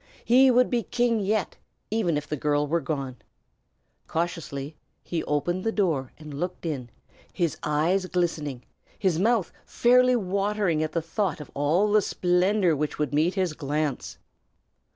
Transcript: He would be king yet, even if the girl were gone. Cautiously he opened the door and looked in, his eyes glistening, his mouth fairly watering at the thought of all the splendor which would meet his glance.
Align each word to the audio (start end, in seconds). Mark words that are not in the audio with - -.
He 0.25 0.49
would 0.49 0.71
be 0.71 0.81
king 0.81 1.19
yet, 1.19 1.57
even 1.91 2.17
if 2.17 2.27
the 2.27 2.35
girl 2.35 2.65
were 2.65 2.81
gone. 2.81 3.17
Cautiously 4.07 4.75
he 5.03 5.23
opened 5.25 5.63
the 5.63 5.71
door 5.71 6.11
and 6.17 6.33
looked 6.33 6.65
in, 6.65 6.89
his 7.31 7.55
eyes 7.61 8.07
glistening, 8.07 8.63
his 8.97 9.19
mouth 9.19 9.51
fairly 9.63 10.15
watering 10.15 10.81
at 10.81 10.93
the 10.93 11.03
thought 11.03 11.39
of 11.39 11.51
all 11.53 11.91
the 11.91 12.01
splendor 12.01 12.75
which 12.75 12.97
would 12.97 13.13
meet 13.13 13.35
his 13.35 13.53
glance. 13.53 14.17